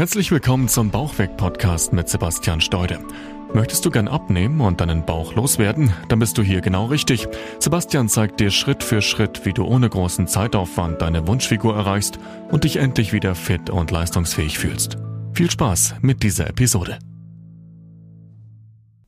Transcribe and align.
Herzlich 0.00 0.30
willkommen 0.30 0.66
zum 0.66 0.90
Bauchweg-Podcast 0.90 1.92
mit 1.92 2.08
Sebastian 2.08 2.62
Steude. 2.62 3.00
Möchtest 3.52 3.84
du 3.84 3.90
gern 3.90 4.08
abnehmen 4.08 4.62
und 4.62 4.80
deinen 4.80 5.04
Bauch 5.04 5.34
loswerden? 5.34 5.92
Dann 6.08 6.20
bist 6.20 6.38
du 6.38 6.42
hier 6.42 6.62
genau 6.62 6.86
richtig. 6.86 7.28
Sebastian 7.58 8.08
zeigt 8.08 8.40
dir 8.40 8.50
Schritt 8.50 8.82
für 8.82 9.02
Schritt, 9.02 9.44
wie 9.44 9.52
du 9.52 9.62
ohne 9.66 9.90
großen 9.90 10.26
Zeitaufwand 10.26 11.02
deine 11.02 11.26
Wunschfigur 11.26 11.76
erreichst 11.76 12.18
und 12.50 12.64
dich 12.64 12.76
endlich 12.76 13.12
wieder 13.12 13.34
fit 13.34 13.68
und 13.68 13.90
leistungsfähig 13.90 14.58
fühlst. 14.58 14.96
Viel 15.34 15.50
Spaß 15.50 15.96
mit 16.00 16.22
dieser 16.22 16.48
Episode. 16.48 16.98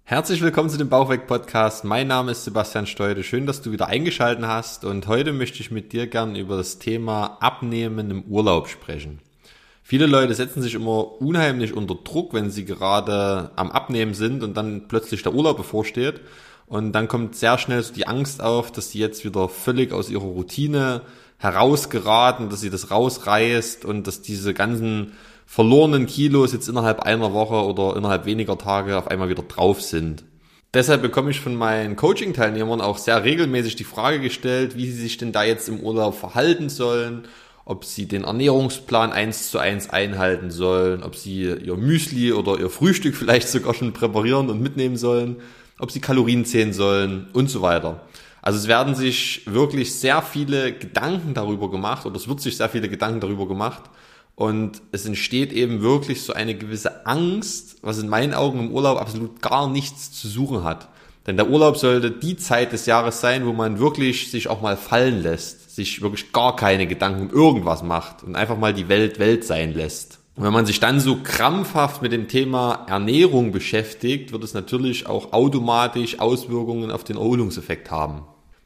Herzlich 0.03 0.43
willkommen 0.43 0.69
zu 0.69 0.77
dem 0.77 0.91
Bauchweg-Podcast. 0.91 1.85
Mein 1.85 2.09
Name 2.09 2.33
ist 2.33 2.45
Sebastian 2.45 2.87
Steude. 2.87 3.25
Schön, 3.25 3.47
dass 3.47 3.63
du 3.63 3.73
wieder 3.73 3.87
eingeschaltet 3.87 4.45
hast 4.45 4.85
und 4.85 5.07
heute 5.07 5.33
möchte 5.33 5.61
ich 5.61 5.71
mit 5.71 5.95
dir 5.95 6.07
gern 6.07 6.37
über 6.37 6.59
das 6.59 6.79
Thema 6.81 7.39
Abnehmen 7.41 8.11
im 8.11 8.23
Urlaub 8.25 8.69
sprechen. 8.69 9.21
Viele 9.93 10.07
Leute 10.07 10.33
setzen 10.33 10.63
sich 10.63 10.73
immer 10.75 11.21
unheimlich 11.21 11.75
unter 11.75 11.95
Druck, 11.95 12.33
wenn 12.33 12.51
sie 12.51 12.65
gerade 12.65 13.51
am 13.57 13.71
Abnehmen 13.71 14.15
sind 14.15 14.43
und 14.43 14.57
dann 14.57 14.89
plötzlich 14.89 15.23
der 15.23 15.35
Urlaub 15.35 15.59
bevorsteht. 15.59 16.23
Und 16.65 16.93
dann 16.93 17.09
kommt 17.09 17.37
sehr 17.37 17.59
schnell 17.59 17.83
so 17.83 17.93
die 17.93 18.07
Angst 18.07 18.43
auf, 18.43 18.73
dass 18.73 18.91
sie 18.91 19.01
jetzt 19.01 19.23
wieder 19.23 19.51
völlig 19.51 19.93
aus 19.93 20.09
ihrer 20.09 20.23
Routine 20.23 21.03
herausgeraten, 21.37 22.49
dass 22.49 22.63
sie 22.63 22.71
das 22.71 22.91
rausreißt 22.91 23.85
und 23.85 24.07
dass 24.07 24.23
diese 24.23 24.55
ganzen 24.55 25.13
verlorenen 25.45 26.07
Kilos 26.07 26.55
jetzt 26.55 26.71
innerhalb 26.71 27.01
einer 27.01 27.35
Woche 27.35 27.63
oder 27.63 27.95
innerhalb 27.95 28.25
weniger 28.25 28.57
Tage 28.57 28.97
auf 28.97 29.09
einmal 29.09 29.29
wieder 29.29 29.43
drauf 29.43 29.83
sind. 29.83 30.25
Deshalb 30.73 31.03
bekomme 31.03 31.33
ich 31.33 31.41
von 31.41 31.55
meinen 31.55 31.97
Coaching-Teilnehmern 31.97 32.81
auch 32.81 32.97
sehr 32.97 33.25
regelmäßig 33.25 33.77
die 33.77 33.85
Frage 33.85 34.21
gestellt, 34.21 34.75
wie 34.75 34.91
sie 34.91 35.03
sich 35.03 35.19
denn 35.19 35.33
da 35.33 35.45
jetzt 35.45 35.69
im 35.69 35.81
Urlaub 35.81 36.15
verhalten 36.15 36.71
sollen 36.71 37.25
ob 37.65 37.85
sie 37.85 38.07
den 38.07 38.25
Ernährungsplan 38.25 39.13
eins 39.13 39.51
zu 39.51 39.59
eins 39.59 39.91
einhalten 39.91 40.51
sollen, 40.51 41.03
ob 41.03 41.17
sie 41.17 41.43
ihr 41.45 41.77
Müsli 41.77 42.33
oder 42.33 42.59
ihr 42.59 42.71
Frühstück 42.71 43.15
vielleicht 43.17 43.49
sogar 43.49 43.75
schon 43.75 43.93
präparieren 43.93 44.51
und 44.51 44.61
mitnehmen 44.61 44.97
sollen, 44.97 45.37
ob 45.79 45.91
sie 45.91 46.01
Kalorien 46.01 46.45
zählen 46.45 46.73
sollen 46.73 47.29
und 47.33 47.49
so 47.49 47.63
weiter. 47.63 48.01
Also 48.41 48.59
es 48.59 48.67
werden 48.67 48.97
sich 48.97 49.43
wirklich 49.47 49.95
sehr 49.95 50.21
viele 50.21 50.73
Gedanken 50.73 51.33
darüber 51.33 51.71
gemacht 51.71 52.07
oder 52.07 52.17
es 52.17 52.27
wird 52.27 52.41
sich 52.41 52.57
sehr 52.57 52.69
viele 52.69 52.89
Gedanken 52.89 53.21
darüber 53.21 53.47
gemacht 53.47 53.83
und 54.35 54.83
es 54.91 55.07
entsteht 55.07 55.53
eben 55.53 55.83
wirklich 55.83 56.23
so 56.23 56.33
eine 56.33 56.57
gewisse 56.57 57.07
Angst, 57.07 57.77
was 57.83 57.99
in 57.99 58.09
meinen 58.09 58.35
Augen 58.35 58.59
im 58.59 58.73
Urlaub 58.73 58.99
absolut 59.01 59.41
gar 59.41 59.69
nichts 59.69 60.11
zu 60.13 60.27
suchen 60.27 60.65
hat. 60.65 60.89
Denn 61.27 61.37
der 61.37 61.49
Urlaub 61.49 61.77
sollte 61.77 62.11
die 62.11 62.37
Zeit 62.37 62.73
des 62.73 62.87
Jahres 62.87 63.21
sein, 63.21 63.47
wo 63.47 63.53
man 63.53 63.79
wirklich 63.79 64.33
sich 64.33 64.49
auch 64.49 64.61
mal 64.61 64.77
fallen 64.77 65.23
lässt, 65.23 65.62
sich 65.75 66.03
wirklich 66.03 66.33
gar 66.33 66.55
keine 66.55 66.87
Gedanken 66.87 67.31
um 67.31 67.31
irgendwas 67.31 67.83
macht 67.83 68.23
und 68.23 68.37
einfach 68.37 68.59
mal 68.59 68.75
die 68.75 68.89
Welt 68.89 69.19
Welt 69.19 69.45
sein 69.45 69.73
lässt. 69.73 70.19
Und 70.35 70.45
wenn 70.45 70.53
man 70.53 70.67
sich 70.67 70.81
dann 70.81 71.01
so 71.01 71.19
krampfhaft 71.23 72.03
mit 72.03 72.13
dem 72.13 72.29
Thema 72.29 72.87
Ernährung 72.89 73.53
beschäftigt, 73.53 74.33
wird 74.33 74.45
es 74.45 74.55
natürlich 74.55 75.07
auch 75.07 75.33
automatisch 75.33 76.21
Auswirkungen 76.21 76.91
auf 76.91 77.05
den 77.05 77.17
Erholungseffekt 77.17 77.91
haben. 77.91 78.23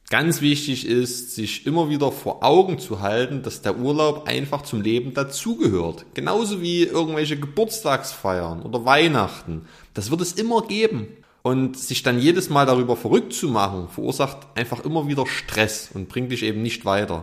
Ganz 0.08 0.40
wichtig 0.40 0.86
ist, 0.86 1.34
sich 1.34 1.66
immer 1.66 1.88
wieder 1.88 2.12
vor 2.12 2.44
Augen 2.44 2.78
zu 2.78 3.00
halten, 3.00 3.42
dass 3.42 3.62
der 3.62 3.76
Urlaub 3.76 4.28
einfach 4.28 4.62
zum 4.62 4.80
Leben 4.80 5.14
dazugehört. 5.14 6.06
Genauso 6.14 6.60
wie 6.60 6.84
irgendwelche 6.84 7.36
Geburtstagsfeiern 7.36 8.62
oder 8.62 8.84
Weihnachten. 8.84 9.62
Das 9.94 10.12
wird 10.12 10.20
es 10.20 10.32
immer 10.32 10.62
geben. 10.62 11.08
Und 11.46 11.78
sich 11.78 12.02
dann 12.02 12.18
jedes 12.18 12.50
Mal 12.50 12.66
darüber 12.66 12.96
verrückt 12.96 13.32
zu 13.32 13.46
machen, 13.46 13.86
verursacht 13.88 14.38
einfach 14.56 14.84
immer 14.84 15.06
wieder 15.06 15.28
Stress 15.28 15.90
und 15.94 16.08
bringt 16.08 16.32
dich 16.32 16.42
eben 16.42 16.60
nicht 16.60 16.84
weiter. 16.84 17.22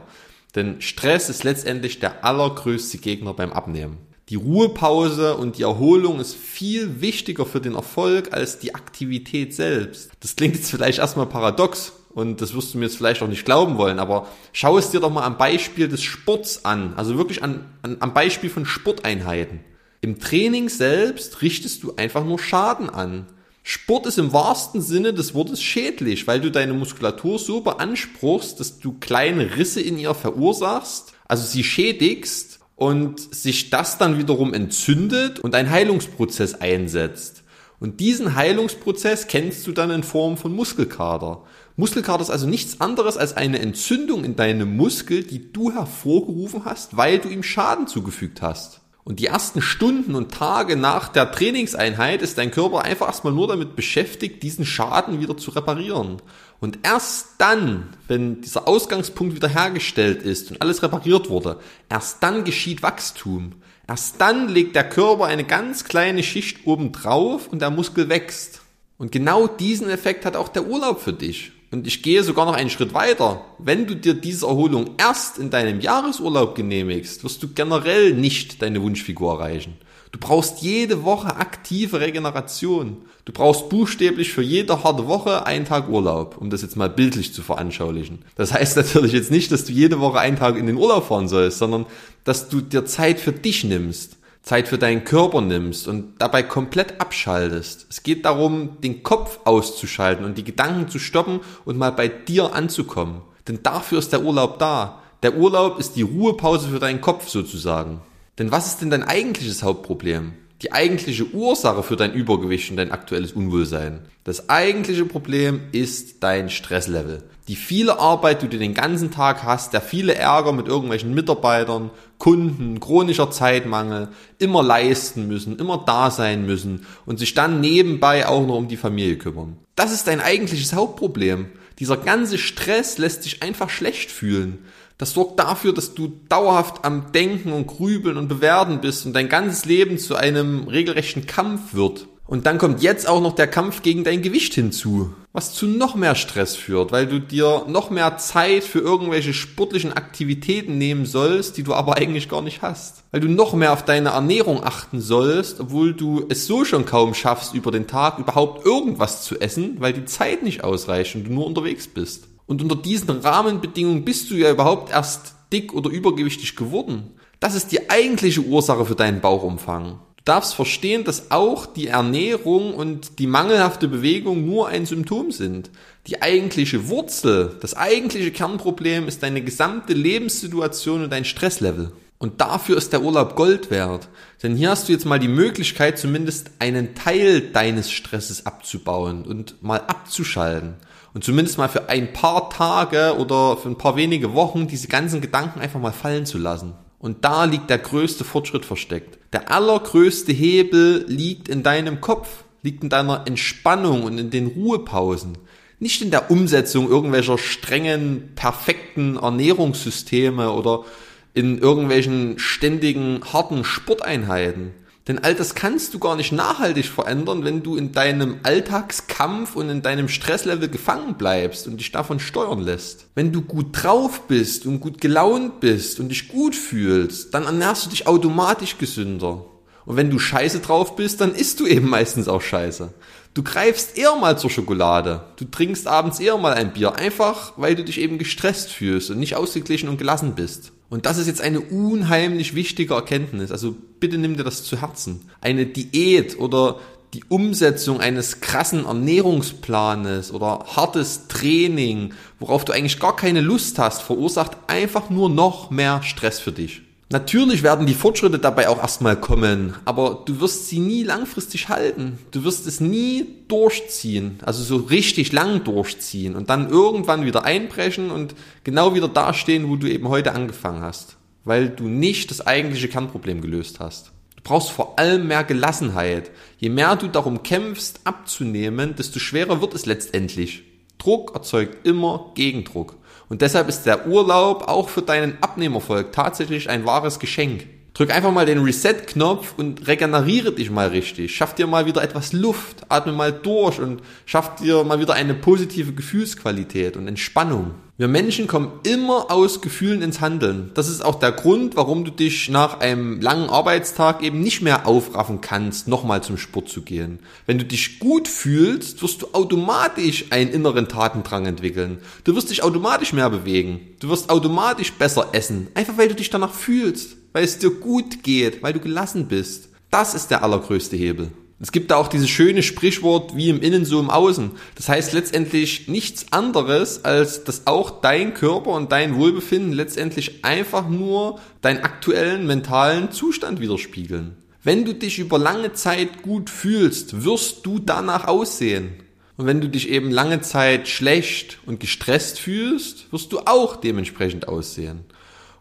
Denn 0.55 0.79
Stress 0.79 1.27
ist 1.27 1.43
letztendlich 1.43 1.99
der 1.99 2.23
allergrößte 2.23 2.99
Gegner 2.99 3.33
beim 3.33 3.51
Abnehmen. 3.51 3.97
Die 4.29 4.35
Ruhepause 4.35 5.35
und 5.35 5.57
die 5.57 5.63
Erholung 5.63 6.21
ist 6.21 6.35
viel 6.35 7.01
wichtiger 7.01 7.45
für 7.45 7.59
den 7.59 7.75
Erfolg 7.75 8.31
als 8.31 8.59
die 8.59 8.73
Aktivität 8.73 9.53
selbst. 9.53 10.11
Das 10.21 10.37
klingt 10.37 10.55
jetzt 10.55 10.71
vielleicht 10.71 10.99
erstmal 10.99 11.25
paradox 11.25 11.91
und 12.11 12.39
das 12.39 12.53
wirst 12.53 12.73
du 12.73 12.77
mir 12.77 12.85
jetzt 12.85 12.95
vielleicht 12.95 13.21
auch 13.23 13.27
nicht 13.27 13.43
glauben 13.43 13.77
wollen, 13.77 13.99
aber 13.99 14.29
schau 14.53 14.77
es 14.77 14.89
dir 14.89 15.01
doch 15.01 15.11
mal 15.11 15.25
am 15.25 15.37
Beispiel 15.37 15.89
des 15.89 16.01
Sports 16.01 16.63
an, 16.63 16.93
also 16.95 17.17
wirklich 17.17 17.43
an, 17.43 17.65
an, 17.81 17.97
am 17.99 18.13
Beispiel 18.13 18.49
von 18.49 18.65
Sporteinheiten. 18.65 19.59
Im 19.99 20.17
Training 20.17 20.69
selbst 20.69 21.41
richtest 21.41 21.83
du 21.83 21.97
einfach 21.97 22.23
nur 22.23 22.39
Schaden 22.39 22.89
an. 22.89 23.25
Sport 23.65 24.05
ist 24.07 24.19
im 24.19 24.33
wahrsten 24.33 24.81
Sinne 24.81 25.13
des 25.13 25.33
Wortes 25.33 25.61
schädlich, 25.63 26.27
weil 26.27 26.41
du 26.41 26.51
deine 26.51 26.73
Muskulatur 26.73 27.39
so 27.39 27.61
beanspruchst, 27.61 28.59
dass 28.59 28.79
du 28.79 28.97
kleine 28.99 29.55
Risse 29.55 29.79
in 29.79 29.97
ihr 29.97 30.13
verursachst, 30.13 31.13
also 31.29 31.45
sie 31.47 31.63
schädigst 31.63 32.59
und 32.75 33.21
sich 33.33 33.69
das 33.69 33.97
dann 33.97 34.17
wiederum 34.17 34.53
entzündet 34.53 35.39
und 35.39 35.55
ein 35.55 35.69
Heilungsprozess 35.69 36.55
einsetzt. 36.55 37.43
Und 37.79 37.99
diesen 38.01 38.35
Heilungsprozess 38.35 39.27
kennst 39.27 39.65
du 39.65 39.71
dann 39.71 39.91
in 39.91 40.03
Form 40.03 40.37
von 40.37 40.53
Muskelkater. 40.53 41.43
Muskelkater 41.75 42.21
ist 42.21 42.29
also 42.29 42.47
nichts 42.47 42.81
anderes 42.81 43.17
als 43.17 43.35
eine 43.35 43.59
Entzündung 43.59 44.25
in 44.25 44.35
deinem 44.35 44.75
Muskel, 44.75 45.23
die 45.23 45.51
du 45.51 45.71
hervorgerufen 45.71 46.65
hast, 46.65 46.95
weil 46.97 47.19
du 47.19 47.29
ihm 47.29 47.43
Schaden 47.43 47.87
zugefügt 47.87 48.41
hast. 48.41 48.82
Und 49.05 49.19
die 49.19 49.25
ersten 49.25 49.61
Stunden 49.61 50.15
und 50.15 50.31
Tage 50.31 50.77
nach 50.77 51.09
der 51.09 51.29
Trainingseinheit 51.31 52.21
ist 52.21 52.37
dein 52.37 52.51
Körper 52.51 52.83
einfach 52.83 53.07
erstmal 53.07 53.33
nur 53.33 53.49
damit 53.49 53.75
beschäftigt, 53.75 54.41
diesen 54.43 54.65
Schaden 54.65 55.19
wieder 55.19 55.35
zu 55.35 55.51
reparieren. 55.51 56.21
Und 56.61 56.79
erst 56.83 57.31
dann, 57.39 57.89
wenn 58.07 58.39
dieser 58.39 58.65
Ausgangspunkt 58.65 59.35
wieder 59.35 59.49
hergestellt 59.49 60.23
ist 60.23 60.51
und 60.51 60.61
alles 60.61 60.81
repariert 60.83 61.29
wurde, 61.29 61.59
erst 61.89 62.23
dann 62.23 62.45
geschieht 62.45 62.81
Wachstum. 62.81 63.55
Erst 63.85 64.21
dann 64.21 64.47
legt 64.47 64.77
der 64.77 64.87
Körper 64.87 65.25
eine 65.25 65.43
ganz 65.43 65.83
kleine 65.83 66.23
Schicht 66.23 66.65
oben 66.65 66.93
drauf 66.93 67.49
und 67.49 67.61
der 67.61 67.71
Muskel 67.71 68.07
wächst. 68.07 68.61
Und 68.97 69.11
genau 69.11 69.47
diesen 69.47 69.89
Effekt 69.89 70.25
hat 70.25 70.37
auch 70.37 70.47
der 70.47 70.65
Urlaub 70.65 71.01
für 71.01 71.11
dich. 71.11 71.51
Und 71.73 71.87
ich 71.87 72.03
gehe 72.03 72.23
sogar 72.23 72.45
noch 72.45 72.53
einen 72.53 72.69
Schritt 72.69 72.93
weiter. 72.93 73.41
Wenn 73.57 73.87
du 73.87 73.95
dir 73.95 74.13
diese 74.13 74.45
Erholung 74.45 74.91
erst 74.99 75.39
in 75.39 75.49
deinem 75.49 75.81
Jahresurlaub 75.81 76.53
genehmigst, 76.53 77.23
wirst 77.23 77.41
du 77.41 77.47
generell 77.47 78.13
nicht 78.13 78.61
deine 78.61 78.79
Wunschfigur 78.83 79.33
erreichen. 79.33 79.73
Du 80.11 80.19
brauchst 80.19 80.61
jede 80.61 81.03
Woche 81.03 81.35
aktive 81.35 81.99
Regeneration. 81.99 82.97
Du 83.25 83.33
brauchst 83.33 83.69
buchstäblich 83.69 84.31
für 84.31 84.43
jede 84.43 84.83
harte 84.83 85.07
Woche 85.07 85.47
einen 85.47 85.65
Tag 85.65 85.89
Urlaub, 85.89 86.37
um 86.39 86.51
das 86.51 86.61
jetzt 86.61 86.77
mal 86.77 86.91
bildlich 86.91 87.33
zu 87.33 87.41
veranschaulichen. 87.41 88.19
Das 88.35 88.53
heißt 88.53 88.77
natürlich 88.77 89.11
jetzt 89.11 89.31
nicht, 89.31 89.51
dass 89.51 89.65
du 89.65 89.71
jede 89.71 89.99
Woche 89.99 90.19
einen 90.19 90.37
Tag 90.37 90.57
in 90.57 90.67
den 90.67 90.77
Urlaub 90.77 91.07
fahren 91.07 91.27
sollst, 91.27 91.57
sondern 91.57 91.87
dass 92.23 92.49
du 92.49 92.61
dir 92.61 92.85
Zeit 92.85 93.19
für 93.19 93.31
dich 93.31 93.63
nimmst. 93.63 94.17
Zeit 94.43 94.67
für 94.67 94.77
deinen 94.77 95.05
Körper 95.05 95.41
nimmst 95.41 95.87
und 95.87 96.15
dabei 96.19 96.43
komplett 96.43 96.99
abschaltest. 96.99 97.87
Es 97.89 98.03
geht 98.03 98.25
darum, 98.25 98.81
den 98.81 99.01
Kopf 99.01 99.39
auszuschalten 99.45 100.25
und 100.25 100.37
die 100.37 100.43
Gedanken 100.43 100.89
zu 100.89 100.99
stoppen 100.99 101.39
und 101.63 101.77
mal 101.77 101.91
bei 101.91 102.09
dir 102.09 102.53
anzukommen. 102.53 103.21
Denn 103.47 103.63
dafür 103.63 103.99
ist 103.99 104.11
der 104.11 104.23
Urlaub 104.23 104.59
da. 104.59 105.01
Der 105.23 105.37
Urlaub 105.37 105.79
ist 105.79 105.95
die 105.95 106.01
Ruhepause 106.01 106.67
für 106.67 106.79
deinen 106.79 106.99
Kopf 106.99 107.29
sozusagen. 107.29 108.01
Denn 108.37 108.51
was 108.51 108.67
ist 108.67 108.81
denn 108.81 108.89
dein 108.89 109.03
eigentliches 109.03 109.63
Hauptproblem? 109.63 110.33
Die 110.63 110.71
eigentliche 110.71 111.25
Ursache 111.33 111.83
für 111.83 111.97
dein 111.97 112.13
Übergewicht 112.13 112.71
und 112.71 112.77
dein 112.77 112.91
aktuelles 112.91 113.33
Unwohlsein. 113.33 113.99
Das 114.23 114.49
eigentliche 114.49 115.05
Problem 115.05 115.61
ist 115.73 116.23
dein 116.23 116.49
Stresslevel. 116.49 117.23
Die 117.49 117.57
viele 117.57 117.99
Arbeit, 117.99 118.41
die 118.41 118.47
du 118.47 118.57
den 118.57 118.73
ganzen 118.73 119.11
Tag 119.11 119.43
hast, 119.43 119.73
der 119.73 119.81
viele 119.81 120.15
Ärger 120.15 120.53
mit 120.53 120.69
irgendwelchen 120.69 121.13
Mitarbeitern, 121.13 121.91
Kunden, 122.17 122.79
chronischer 122.79 123.29
Zeitmangel, 123.31 124.07
immer 124.39 124.63
leisten 124.63 125.27
müssen, 125.27 125.59
immer 125.59 125.83
da 125.85 126.09
sein 126.09 126.45
müssen 126.45 126.85
und 127.05 127.19
sich 127.19 127.33
dann 127.33 127.59
nebenbei 127.59 128.25
auch 128.25 128.47
noch 128.47 128.55
um 128.55 128.69
die 128.69 128.77
Familie 128.77 129.17
kümmern. 129.17 129.57
Das 129.75 129.91
ist 129.91 130.07
dein 130.07 130.21
eigentliches 130.21 130.71
Hauptproblem. 130.71 131.47
Dieser 131.79 131.97
ganze 131.97 132.37
Stress 132.37 132.97
lässt 132.97 133.25
dich 133.25 133.43
einfach 133.43 133.69
schlecht 133.69 134.09
fühlen. 134.09 134.59
Das 134.97 135.13
sorgt 135.13 135.39
dafür, 135.39 135.73
dass 135.73 135.95
du 135.95 136.13
dauerhaft 136.29 136.85
am 136.85 137.11
Denken 137.11 137.51
und 137.51 137.67
Grübeln 137.67 138.17
und 138.17 138.27
Bewerten 138.27 138.81
bist 138.81 139.05
und 139.05 139.13
dein 139.13 139.29
ganzes 139.29 139.65
Leben 139.65 139.97
zu 139.97 140.15
einem 140.15 140.67
regelrechten 140.67 141.25
Kampf 141.25 141.73
wird. 141.73 142.07
Und 142.25 142.45
dann 142.45 142.57
kommt 142.57 142.81
jetzt 142.81 143.07
auch 143.07 143.21
noch 143.21 143.35
der 143.35 143.47
Kampf 143.47 143.81
gegen 143.81 144.05
dein 144.05 144.21
Gewicht 144.21 144.53
hinzu, 144.53 145.13
was 145.33 145.53
zu 145.53 145.67
noch 145.67 145.95
mehr 145.95 146.15
Stress 146.15 146.55
führt, 146.55 146.93
weil 146.93 147.05
du 147.05 147.19
dir 147.19 147.65
noch 147.67 147.89
mehr 147.89 148.17
Zeit 148.17 148.63
für 148.63 148.79
irgendwelche 148.79 149.33
sportlichen 149.33 149.91
Aktivitäten 149.91 150.77
nehmen 150.77 151.05
sollst, 151.05 151.57
die 151.57 151.63
du 151.63 151.73
aber 151.73 151.97
eigentlich 151.97 152.29
gar 152.29 152.41
nicht 152.41 152.61
hast. 152.61 153.03
Weil 153.11 153.19
du 153.19 153.27
noch 153.27 153.53
mehr 153.53 153.73
auf 153.73 153.83
deine 153.83 154.09
Ernährung 154.09 154.63
achten 154.63 155.01
sollst, 155.01 155.59
obwohl 155.59 155.93
du 155.93 156.25
es 156.29 156.47
so 156.47 156.63
schon 156.63 156.85
kaum 156.85 157.13
schaffst, 157.13 157.53
über 157.53 157.71
den 157.71 157.87
Tag 157.87 158.19
überhaupt 158.19 158.65
irgendwas 158.65 159.23
zu 159.23 159.39
essen, 159.41 159.75
weil 159.79 159.91
die 159.91 160.05
Zeit 160.05 160.43
nicht 160.43 160.63
ausreicht 160.63 161.15
und 161.15 161.25
du 161.25 161.33
nur 161.33 161.45
unterwegs 161.45 161.87
bist. 161.87 162.29
Und 162.45 162.61
unter 162.61 162.75
diesen 162.75 163.09
Rahmenbedingungen 163.09 164.05
bist 164.05 164.29
du 164.29 164.35
ja 164.35 164.51
überhaupt 164.51 164.91
erst 164.91 165.35
dick 165.51 165.73
oder 165.73 165.89
übergewichtig 165.89 166.55
geworden. 166.55 167.11
Das 167.39 167.55
ist 167.55 167.71
die 167.71 167.89
eigentliche 167.89 168.41
Ursache 168.41 168.85
für 168.85 168.95
deinen 168.95 169.21
Bauchumfang. 169.21 169.99
Du 170.17 170.31
darfst 170.31 170.55
verstehen, 170.55 171.03
dass 171.03 171.31
auch 171.31 171.65
die 171.65 171.87
Ernährung 171.87 172.73
und 172.73 173.19
die 173.19 173.27
mangelhafte 173.27 173.89
Bewegung 173.89 174.45
nur 174.45 174.69
ein 174.69 174.85
Symptom 174.85 175.31
sind. 175.31 175.69
Die 176.07 176.21
eigentliche 176.21 176.87
Wurzel, 176.87 177.57
das 177.59 177.75
eigentliche 177.75 178.31
Kernproblem 178.31 179.07
ist 179.07 179.21
deine 179.23 179.41
gesamte 179.41 179.93
Lebenssituation 179.93 181.03
und 181.03 181.11
dein 181.11 181.25
Stresslevel. 181.25 181.91
Und 182.19 182.39
dafür 182.39 182.77
ist 182.77 182.93
der 182.93 183.01
Urlaub 183.01 183.35
Gold 183.35 183.69
wert. 183.69 184.07
Denn 184.41 184.55
hier 184.55 184.69
hast 184.69 184.87
du 184.87 184.93
jetzt 184.93 185.05
mal 185.05 185.19
die 185.19 185.27
Möglichkeit, 185.27 185.99
zumindest 185.99 186.51
einen 186.59 186.95
Teil 186.95 187.41
deines 187.41 187.91
Stresses 187.91 188.45
abzubauen 188.45 189.25
und 189.25 189.61
mal 189.61 189.81
abzuschalten. 189.81 190.75
Und 191.13 191.23
zumindest 191.23 191.57
mal 191.57 191.69
für 191.69 191.89
ein 191.89 192.11
paar 192.11 192.49
Tage 192.49 193.15
oder 193.17 193.57
für 193.57 193.69
ein 193.69 193.77
paar 193.77 193.95
wenige 193.95 194.33
Wochen 194.33 194.67
diese 194.67 194.87
ganzen 194.87 195.21
Gedanken 195.21 195.59
einfach 195.59 195.79
mal 195.79 195.91
fallen 195.91 196.25
zu 196.25 196.37
lassen. 196.37 196.73
Und 196.97 197.25
da 197.25 197.43
liegt 197.43 197.69
der 197.69 197.77
größte 197.77 198.23
Fortschritt 198.23 198.65
versteckt. 198.65 199.19
Der 199.33 199.51
allergrößte 199.51 200.31
Hebel 200.31 201.05
liegt 201.07 201.49
in 201.49 201.61
deinem 201.61 202.01
Kopf, 202.01 202.45
liegt 202.61 202.81
in 202.83 202.89
deiner 202.89 203.27
Entspannung 203.27 204.03
und 204.03 204.17
in 204.17 204.31
den 204.31 204.47
Ruhepausen. 204.47 205.37
Nicht 205.79 206.01
in 206.01 206.11
der 206.11 206.31
Umsetzung 206.31 206.89
irgendwelcher 206.89 207.37
strengen, 207.37 208.31
perfekten 208.35 209.17
Ernährungssysteme 209.17 210.51
oder 210.51 210.85
in 211.33 211.57
irgendwelchen 211.57 212.39
ständigen, 212.39 213.21
harten 213.33 213.65
Sporteinheiten. 213.65 214.71
Denn 215.07 215.19
all 215.19 215.35
das 215.35 215.53
kannst 215.53 215.93
du 215.93 215.99
gar 215.99 216.15
nicht 216.15 216.31
nachhaltig 216.31 216.85
verändern, 216.85 217.43
wenn 217.43 217.61
du 217.61 217.75
in 217.75 217.91
deinem 217.91 218.39
Alltagskampf 218.43 219.55
und 219.55 219.69
in 219.69 219.81
deinem 219.81 220.07
Stresslevel 220.07 220.69
gefangen 220.69 221.15
bleibst 221.15 221.67
und 221.67 221.77
dich 221.77 221.91
davon 221.91 222.19
steuern 222.19 222.59
lässt. 222.59 223.07
Wenn 223.13 223.33
du 223.33 223.41
gut 223.41 223.67
drauf 223.71 224.27
bist 224.27 224.65
und 224.65 224.79
gut 224.79 225.01
gelaunt 225.01 225.59
bist 225.59 225.99
und 225.99 226.09
dich 226.09 226.29
gut 226.29 226.55
fühlst, 226.55 227.33
dann 227.33 227.43
ernährst 227.43 227.85
du 227.85 227.89
dich 227.89 228.07
automatisch 228.07 228.77
gesünder. 228.77 229.45
Und 229.85 229.97
wenn 229.97 230.09
du 230.09 230.19
scheiße 230.19 230.59
drauf 230.59 230.95
bist, 230.95 231.21
dann 231.21 231.35
isst 231.35 231.59
du 231.59 231.67
eben 231.67 231.89
meistens 231.89 232.27
auch 232.27 232.41
scheiße. 232.41 232.93
Du 233.33 233.41
greifst 233.41 233.97
eher 233.97 234.15
mal 234.15 234.37
zur 234.37 234.49
Schokolade. 234.49 235.23
Du 235.37 235.45
trinkst 235.45 235.87
abends 235.87 236.19
eher 236.19 236.37
mal 236.37 236.53
ein 236.53 236.73
Bier. 236.73 236.95
Einfach, 236.95 237.53
weil 237.57 237.75
du 237.75 237.83
dich 237.83 237.99
eben 237.99 238.17
gestresst 238.17 238.71
fühlst 238.71 239.09
und 239.09 239.19
nicht 239.19 239.35
ausgeglichen 239.35 239.89
und 239.89 239.97
gelassen 239.97 240.35
bist. 240.35 240.71
Und 240.89 241.07
das 241.07 241.17
ist 241.17 241.25
jetzt 241.25 241.41
eine 241.41 241.59
unheimlich 241.59 242.53
wichtige 242.53 242.93
Erkenntnis. 242.93 243.51
Also 243.51 243.75
bitte 243.99 244.19
nimm 244.19 244.37
dir 244.37 244.43
das 244.43 244.63
zu 244.63 244.79
Herzen. 244.79 245.21
Eine 245.41 245.65
Diät 245.65 246.37
oder 246.39 246.79
die 247.13 247.23
Umsetzung 247.29 247.99
eines 247.99 248.41
krassen 248.41 248.85
Ernährungsplanes 248.85 250.31
oder 250.31 250.65
hartes 250.75 251.27
Training, 251.27 252.13
worauf 252.39 252.65
du 252.65 252.73
eigentlich 252.73 252.99
gar 252.99 253.15
keine 253.15 253.41
Lust 253.41 253.79
hast, 253.79 254.01
verursacht 254.01 254.57
einfach 254.67 255.09
nur 255.09 255.29
noch 255.29 255.69
mehr 255.71 256.01
Stress 256.03 256.39
für 256.39 256.51
dich. 256.51 256.81
Natürlich 257.13 257.61
werden 257.61 257.85
die 257.85 257.93
Fortschritte 257.93 258.39
dabei 258.39 258.69
auch 258.69 258.79
erstmal 258.79 259.15
kommen, 259.15 259.75
aber 259.85 260.23
du 260.25 260.39
wirst 260.39 260.67
sie 260.67 260.79
nie 260.79 261.03
langfristig 261.03 261.69
halten. 261.69 262.17
Du 262.31 262.43
wirst 262.43 262.65
es 262.65 262.79
nie 262.79 263.27
durchziehen, 263.47 264.39
also 264.41 264.63
so 264.63 264.77
richtig 264.77 265.31
lang 265.31 265.63
durchziehen 265.63 266.35
und 266.35 266.49
dann 266.49 266.71
irgendwann 266.71 267.23
wieder 267.23 267.45
einbrechen 267.45 268.09
und 268.09 268.33
genau 268.63 268.95
wieder 268.95 269.07
dastehen, 269.09 269.69
wo 269.69 269.75
du 269.75 269.87
eben 269.87 270.07
heute 270.07 270.33
angefangen 270.33 270.81
hast, 270.81 271.17
weil 271.45 271.69
du 271.69 271.83
nicht 271.83 272.31
das 272.31 272.47
eigentliche 272.47 272.87
Kernproblem 272.87 273.41
gelöst 273.41 273.79
hast. 273.79 274.07
Du 274.37 274.41
brauchst 274.41 274.71
vor 274.71 274.97
allem 274.97 275.27
mehr 275.27 275.43
Gelassenheit. 275.43 276.31
Je 276.57 276.69
mehr 276.69 276.95
du 276.95 277.07
darum 277.07 277.43
kämpfst, 277.43 277.99
abzunehmen, 278.05 278.95
desto 278.95 279.19
schwerer 279.19 279.61
wird 279.61 279.75
es 279.75 279.85
letztendlich. 279.85 280.63
Druck 280.97 281.35
erzeugt 281.35 281.85
immer 281.85 282.31
Gegendruck. 282.33 282.97
Und 283.33 283.41
deshalb 283.41 283.67
ist 283.67 283.87
der 283.87 284.05
Urlaub 284.05 284.67
auch 284.67 284.89
für 284.89 285.01
deinen 285.01 285.41
Abnehmerfolg 285.41 286.11
tatsächlich 286.11 286.69
ein 286.69 286.85
wahres 286.85 287.17
Geschenk. 287.17 287.65
Drück 287.93 288.09
einfach 288.09 288.31
mal 288.31 288.47
den 288.47 288.63
Reset-Knopf 288.63 289.53
und 289.55 289.85
regeneriere 289.85 290.51
dich 290.51 290.71
mal 290.71 290.87
richtig. 290.87 291.35
Schaff 291.35 291.53
dir 291.53 291.67
mal 291.67 291.85
wieder 291.85 292.01
etwas 292.01 292.33
Luft, 292.33 292.77
atme 292.89 293.13
mal 293.13 293.31
durch 293.31 293.79
und 293.79 294.01
schaff 294.25 294.55
dir 294.55 294.83
mal 294.83 294.99
wieder 294.99 295.13
eine 295.13 295.35
positive 295.35 295.93
Gefühlsqualität 295.93 296.97
und 296.97 297.07
Entspannung. 297.07 297.75
Wir 297.95 298.07
Menschen 298.07 298.47
kommen 298.47 298.71
immer 298.81 299.29
aus 299.29 299.61
Gefühlen 299.61 300.01
ins 300.01 300.21
Handeln. 300.21 300.71
Das 300.73 300.89
ist 300.89 301.05
auch 301.05 301.13
der 301.13 301.33
Grund, 301.33 301.75
warum 301.75 302.03
du 302.03 302.09
dich 302.09 302.49
nach 302.49 302.79
einem 302.79 303.21
langen 303.21 303.51
Arbeitstag 303.51 304.23
eben 304.23 304.41
nicht 304.41 304.63
mehr 304.63 304.87
aufraffen 304.87 305.41
kannst, 305.41 305.87
nochmal 305.87 306.23
zum 306.23 306.39
Sport 306.39 306.69
zu 306.69 306.81
gehen. 306.81 307.19
Wenn 307.45 307.59
du 307.59 307.65
dich 307.65 307.99
gut 307.99 308.27
fühlst, 308.27 309.03
wirst 309.03 309.21
du 309.21 309.27
automatisch 309.33 310.25
einen 310.31 310.49
inneren 310.49 310.87
Tatendrang 310.87 311.45
entwickeln. 311.45 311.99
Du 312.23 312.35
wirst 312.35 312.49
dich 312.49 312.63
automatisch 312.63 313.13
mehr 313.13 313.29
bewegen. 313.29 313.81
Du 313.99 314.09
wirst 314.09 314.31
automatisch 314.31 314.93
besser 314.93 315.29
essen. 315.33 315.67
Einfach 315.75 315.95
weil 315.99 316.07
du 316.07 316.15
dich 316.15 316.31
danach 316.31 316.51
fühlst 316.51 317.17
weil 317.33 317.43
es 317.43 317.59
dir 317.59 317.71
gut 317.71 318.23
geht, 318.23 318.63
weil 318.63 318.73
du 318.73 318.79
gelassen 318.79 319.27
bist. 319.27 319.69
Das 319.91 320.13
ist 320.13 320.29
der 320.29 320.43
allergrößte 320.43 320.95
Hebel. 320.95 321.31
Es 321.59 321.71
gibt 321.71 321.91
da 321.91 321.95
auch 321.95 322.07
dieses 322.07 322.29
schöne 322.29 322.61
Sprichwort 322.61 323.37
wie 323.37 323.49
im 323.49 323.61
Innen 323.61 323.85
so 323.85 323.99
im 323.99 324.09
Außen. 324.09 324.51
Das 324.75 324.89
heißt 324.89 325.13
letztendlich 325.13 325.87
nichts 325.87 326.25
anderes, 326.31 327.05
als 327.05 327.43
dass 327.45 327.67
auch 327.67 328.01
dein 328.01 328.33
Körper 328.33 328.71
und 328.71 328.91
dein 328.91 329.15
Wohlbefinden 329.15 329.71
letztendlich 329.71 330.43
einfach 330.43 330.89
nur 330.89 331.39
deinen 331.61 331.83
aktuellen 331.83 332.47
mentalen 332.47 333.11
Zustand 333.11 333.61
widerspiegeln. 333.61 334.35
Wenn 334.61 334.83
du 334.83 334.93
dich 334.93 335.19
über 335.19 335.39
lange 335.39 335.73
Zeit 335.73 336.21
gut 336.21 336.49
fühlst, 336.49 337.23
wirst 337.23 337.65
du 337.65 337.79
danach 337.79 338.27
aussehen. 338.27 338.93
Und 339.37 339.45
wenn 339.45 339.61
du 339.61 339.69
dich 339.69 339.89
eben 339.89 340.11
lange 340.11 340.41
Zeit 340.41 340.87
schlecht 340.87 341.59
und 341.65 341.79
gestresst 341.79 342.39
fühlst, 342.39 343.11
wirst 343.11 343.31
du 343.31 343.39
auch 343.39 343.77
dementsprechend 343.77 344.47
aussehen. 344.47 345.05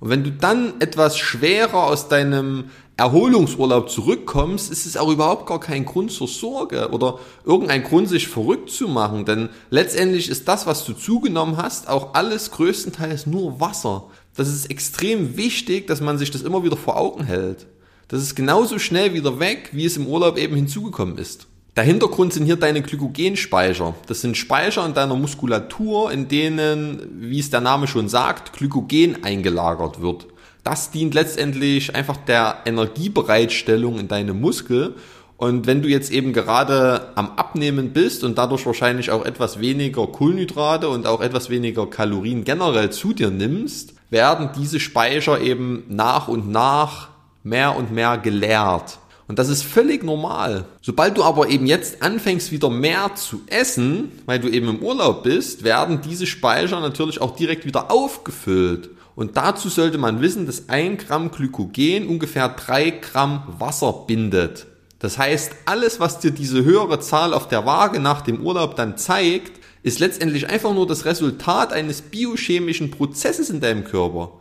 Und 0.03 0.09
wenn 0.11 0.25
du 0.25 0.33
dann 0.33 0.81
etwas 0.81 1.17
schwerer 1.17 1.85
aus 1.85 2.09
deinem 2.09 2.65
Erholungsurlaub 2.97 3.89
zurückkommst, 3.89 4.73
ist 4.73 4.85
es 4.85 4.97
auch 4.97 5.09
überhaupt 5.09 5.47
gar 5.47 5.61
kein 5.61 5.85
Grund 5.85 6.11
zur 6.11 6.27
Sorge 6.27 6.89
oder 6.91 7.21
irgendein 7.45 7.85
Grund, 7.85 8.09
sich 8.09 8.27
verrückt 8.27 8.71
zu 8.71 8.89
machen. 8.89 9.27
Denn 9.27 9.49
letztendlich 9.71 10.29
ist 10.29 10.49
das, 10.49 10.67
was 10.67 10.85
du 10.85 10.95
zugenommen 10.95 11.57
hast, 11.57 11.89
auch 11.89 12.15
alles 12.15 12.51
größtenteils 12.51 13.27
nur 13.27 13.61
Wasser. 13.61 14.09
Das 14.35 14.49
ist 14.49 14.73
extrem 14.73 15.37
wichtig, 15.37 15.87
dass 15.87 16.01
man 16.01 16.19
sich 16.19 16.33
das 16.33 16.43
immer 16.43 16.65
wieder 16.65 16.77
vor 16.77 16.97
Augen 16.97 17.23
hält. 17.23 17.69
Das 18.09 18.23
ist 18.23 18.35
genauso 18.35 18.81
schnell 18.81 19.15
wieder 19.15 19.39
weg, 19.39 19.71
wie 19.71 19.85
es 19.85 19.97
im 19.97 20.09
Urlaub 20.09 20.37
eben 20.37 20.57
hinzugekommen 20.57 21.17
ist. 21.17 21.47
Der 21.75 21.85
Hintergrund 21.85 22.35
sind 22.35 22.45
hier 22.45 22.57
deine 22.57 22.83
Glykogenspeicher. 22.83 23.95
Das 24.07 24.21
sind 24.21 24.37
Speicher 24.37 24.85
in 24.85 24.93
deiner 24.93 25.17
Muskulatur, 25.17 26.13
in 26.13 26.29
denen, 26.29 27.09
wie 27.19 27.39
es 27.39 27.49
der 27.49 27.63
Name 27.63 27.87
schon 27.87 28.11
sagt, 28.11 28.53
Glykogen 28.53 29.25
eingelagert 29.25 30.03
wird. 30.03 30.27
Das 30.65 30.91
dient 30.91 31.15
letztendlich 31.15 31.95
einfach 31.97 32.19
der 32.19 32.59
Energiebereitstellung 32.67 33.99
in 33.99 34.07
deinem 34.07 34.39
Muskel. 34.39 34.97
Und 35.39 35.67
wenn 35.67 35.81
du 35.81 35.89
jetzt 35.89 36.13
eben 36.13 36.35
gerade 36.35 37.09
am 37.15 37.31
Abnehmen 37.37 37.95
bist 37.95 38.23
und 38.23 38.37
dadurch 38.37 38.67
wahrscheinlich 38.67 39.11
auch 39.11 39.25
etwas 39.25 39.59
weniger 39.59 40.07
Kohlenhydrate 40.07 40.91
und 40.91 41.07
auch 41.07 41.23
etwas 41.23 41.49
weniger 41.49 41.87
Kalorien 41.87 42.45
generell 42.45 42.91
zu 42.91 43.15
dir 43.15 43.31
nimmst, 43.31 43.95
werden 44.11 44.51
diese 44.59 44.79
Speicher 44.79 45.41
eben 45.41 45.85
nach 45.89 46.29
und 46.29 46.51
nach 46.51 47.09
mehr 47.43 47.75
und 47.75 47.93
mehr 47.93 48.19
geleert. 48.19 48.99
Und 49.33 49.39
das 49.39 49.49
ist 49.49 49.63
völlig 49.63 50.05
normal. 50.05 50.67
Sobald 50.83 51.17
du 51.17 51.25
aber 51.25 51.49
eben 51.49 51.65
jetzt 51.65 52.03
anfängst, 52.03 52.53
wieder 52.53 52.69
mehr 52.69 53.15
zu 53.15 53.41
essen, 53.47 54.13
weil 54.27 54.39
du 54.39 54.47
eben 54.51 54.69
im 54.69 54.83
Urlaub 54.83 55.23
bist, 55.23 55.65
werden 55.65 56.03
diese 56.03 56.27
Speicher 56.27 56.81
natürlich 56.81 57.19
auch 57.19 57.35
direkt 57.35 57.65
wieder 57.65 57.91
aufgefüllt. 57.91 58.91
Und 59.17 59.39
dazu 59.39 59.71
sollte 59.71 59.97
man 59.97 60.21
wissen, 60.21 60.45
dass 60.45 60.69
ein 60.69 60.99
Gramm 60.99 61.31
Glykogen 61.31 62.09
ungefähr 62.09 62.51
drei 62.51 62.91
Gramm 62.91 63.45
Wasser 63.59 64.05
bindet. 64.07 64.67
Das 64.99 65.17
heißt, 65.17 65.53
alles, 65.65 65.99
was 65.99 66.19
dir 66.19 66.33
diese 66.33 66.63
höhere 66.63 67.01
Zahl 67.01 67.33
auf 67.33 67.49
der 67.49 67.65
Waage 67.65 68.01
nach 68.01 68.21
dem 68.21 68.43
Urlaub 68.43 68.77
dann 68.77 68.99
zeigt, 68.99 69.53
ist 69.83 69.99
letztendlich 69.99 70.51
einfach 70.51 70.75
nur 70.75 70.87
das 70.87 71.07
Resultat 71.07 71.73
eines 71.73 72.03
biochemischen 72.03 72.91
Prozesses 72.91 73.49
in 73.49 73.63
deinem 73.63 73.85
Körper. 73.85 74.33